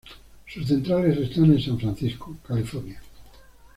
Sus 0.47 0.65
centrales 0.67 1.15
están 1.19 1.45
en 1.51 1.61
San 1.61 1.77
Francisco, 1.79 2.35
California. 2.47 2.99